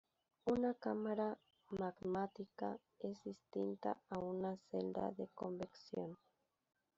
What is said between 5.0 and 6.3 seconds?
de convección.